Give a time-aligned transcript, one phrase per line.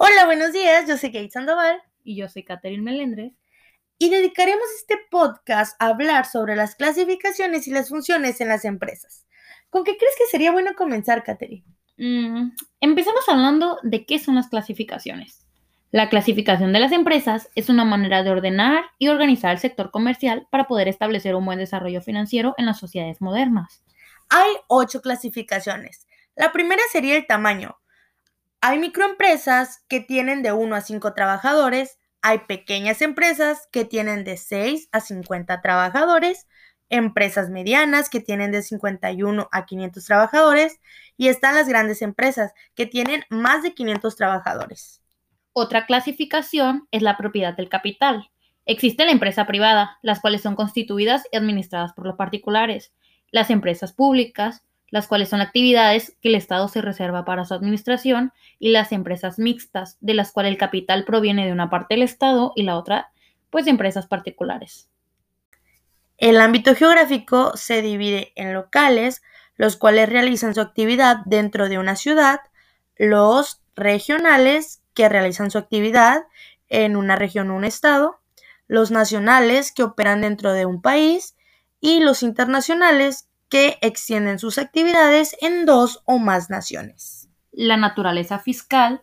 [0.00, 0.86] Hola, buenos días.
[0.86, 1.82] Yo soy Kate Sandoval.
[2.04, 3.32] Y yo soy Catherine Melendres.
[3.98, 9.26] Y dedicaremos este podcast a hablar sobre las clasificaciones y las funciones en las empresas.
[9.70, 11.64] ¿Con qué crees que sería bueno comenzar, Catherine?
[11.96, 15.44] Mm, empezamos hablando de qué son las clasificaciones.
[15.90, 20.46] La clasificación de las empresas es una manera de ordenar y organizar el sector comercial
[20.52, 23.82] para poder establecer un buen desarrollo financiero en las sociedades modernas.
[24.28, 26.06] Hay ocho clasificaciones.
[26.36, 27.78] La primera sería el tamaño.
[28.60, 34.36] Hay microempresas que tienen de 1 a 5 trabajadores, hay pequeñas empresas que tienen de
[34.36, 36.48] 6 a 50 trabajadores,
[36.88, 40.80] empresas medianas que tienen de 51 a 500 trabajadores
[41.16, 45.02] y están las grandes empresas que tienen más de 500 trabajadores.
[45.52, 48.30] Otra clasificación es la propiedad del capital.
[48.66, 52.92] Existe la empresa privada, las cuales son constituidas y administradas por los particulares,
[53.30, 58.32] las empresas públicas, las cuales son actividades que el Estado se reserva para su administración,
[58.58, 62.52] y las empresas mixtas, de las cuales el capital proviene de una parte del Estado
[62.56, 63.10] y la otra,
[63.50, 64.88] pues, de empresas particulares.
[66.16, 69.22] El ámbito geográfico se divide en locales,
[69.56, 72.40] los cuales realizan su actividad dentro de una ciudad,
[72.96, 76.24] los regionales, que realizan su actividad
[76.68, 78.20] en una región o un estado,
[78.66, 81.36] los nacionales, que operan dentro de un país,
[81.80, 87.28] y los internacionales, que extienden sus actividades en dos o más naciones.
[87.52, 89.02] La naturaleza fiscal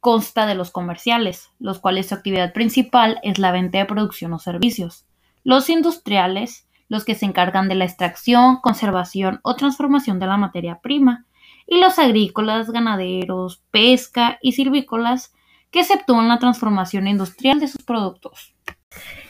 [0.00, 4.38] consta de los comerciales, los cuales su actividad principal es la venta de producción o
[4.38, 5.06] servicios.
[5.42, 10.80] Los industriales, los que se encargan de la extracción, conservación o transformación de la materia
[10.80, 11.26] prima.
[11.66, 15.34] Y los agrícolas, ganaderos, pesca y silvícolas,
[15.70, 18.54] que exceptúan la transformación industrial de sus productos.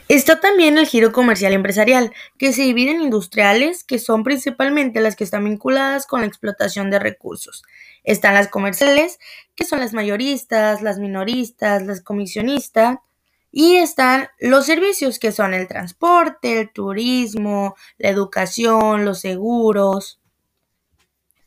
[0.09, 5.15] Está también el giro comercial empresarial, que se divide en industriales, que son principalmente las
[5.15, 7.63] que están vinculadas con la explotación de recursos.
[8.03, 9.19] Están las comerciales,
[9.53, 12.97] que son las mayoristas, las minoristas, las comisionistas.
[13.51, 20.19] Y están los servicios, que son el transporte, el turismo, la educación, los seguros.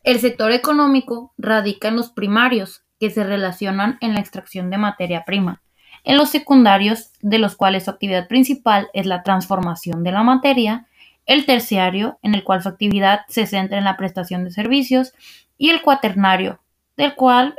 [0.03, 5.25] El sector económico radica en los primarios, que se relacionan en la extracción de materia
[5.25, 5.63] prima
[6.03, 10.87] en los secundarios, de los cuales su actividad principal es la transformación de la materia,
[11.25, 15.13] el terciario, en el cual su actividad se centra en la prestación de servicios,
[15.57, 16.59] y el cuaternario,
[16.97, 17.55] del cual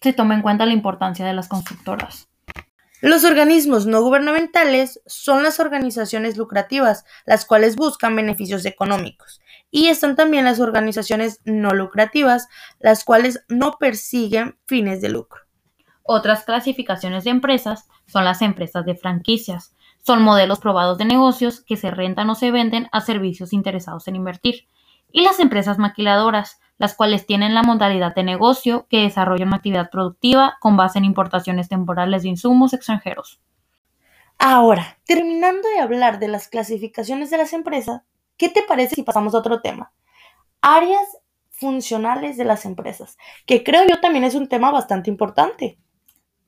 [0.00, 2.28] se toma en cuenta la importancia de las constructoras.
[3.00, 9.40] Los organismos no gubernamentales son las organizaciones lucrativas, las cuales buscan beneficios económicos.
[9.70, 12.48] Y están también las organizaciones no lucrativas,
[12.80, 15.47] las cuales no persiguen fines de lucro.
[16.10, 19.76] Otras clasificaciones de empresas son las empresas de franquicias.
[19.98, 24.16] Son modelos probados de negocios que se rentan o se venden a servicios interesados en
[24.16, 24.68] invertir.
[25.12, 29.90] Y las empresas maquiladoras, las cuales tienen la modalidad de negocio que desarrolla una actividad
[29.90, 33.38] productiva con base en importaciones temporales de insumos extranjeros.
[34.38, 38.00] Ahora, terminando de hablar de las clasificaciones de las empresas,
[38.38, 39.92] ¿qué te parece si pasamos a otro tema?
[40.62, 41.18] Áreas
[41.50, 45.76] funcionales de las empresas, que creo yo también es un tema bastante importante.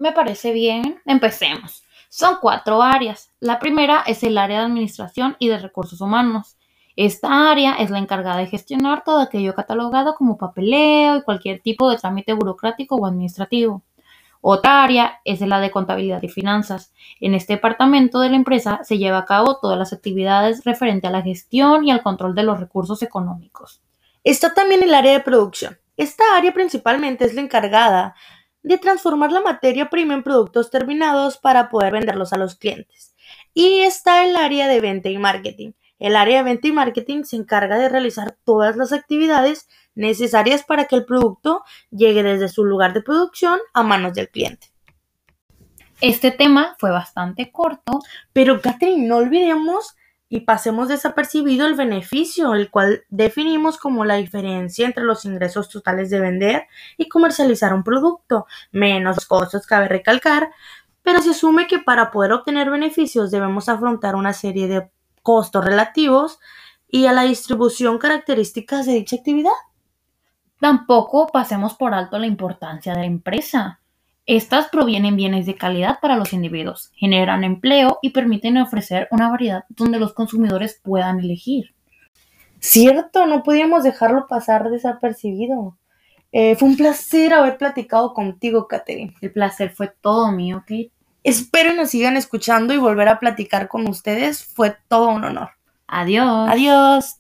[0.00, 0.99] Me parece bien.
[1.05, 1.84] Empecemos.
[2.09, 3.31] Son cuatro áreas.
[3.38, 6.56] La primera es el área de administración y de recursos humanos.
[6.97, 11.91] Esta área es la encargada de gestionar todo aquello catalogado como papeleo y cualquier tipo
[11.91, 13.83] de trámite burocrático o administrativo.
[14.41, 16.94] Otra área es la de contabilidad y finanzas.
[17.21, 21.11] En este departamento de la empresa se lleva a cabo todas las actividades referente a
[21.11, 23.82] la gestión y al control de los recursos económicos.
[24.25, 25.78] Está también el área de producción.
[25.99, 28.15] Esta área principalmente es la encargada
[28.62, 33.15] de transformar la materia prima en productos terminados para poder venderlos a los clientes.
[33.54, 35.72] Y está el área de venta y marketing.
[35.98, 40.87] El área de venta y marketing se encarga de realizar todas las actividades necesarias para
[40.87, 44.69] que el producto llegue desde su lugar de producción a manos del cliente.
[46.00, 48.00] Este tema fue bastante corto,
[48.32, 49.94] pero Catherine, no olvidemos
[50.32, 56.08] y pasemos desapercibido el beneficio, el cual definimos como la diferencia entre los ingresos totales
[56.08, 60.52] de vender y comercializar un producto, menos costos cabe recalcar,
[61.02, 64.88] pero se asume que para poder obtener beneficios debemos afrontar una serie de
[65.22, 66.38] costos relativos
[66.87, 69.50] y a la distribución características de dicha actividad.
[70.60, 73.81] Tampoco pasemos por alto la importancia de la empresa.
[74.32, 79.65] Estas provienen bienes de calidad para los individuos, generan empleo y permiten ofrecer una variedad
[79.71, 81.75] donde los consumidores puedan elegir.
[82.61, 85.77] Cierto, no podíamos dejarlo pasar desapercibido.
[86.31, 89.17] Eh, fue un placer haber platicado contigo, Katherine.
[89.21, 90.93] El placer fue todo mío, Kate.
[91.25, 94.44] Espero nos sigan escuchando y volver a platicar con ustedes.
[94.44, 95.50] Fue todo un honor.
[95.88, 96.49] Adiós.
[96.49, 97.19] Adiós.